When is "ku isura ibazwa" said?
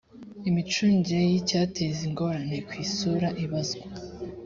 2.67-3.85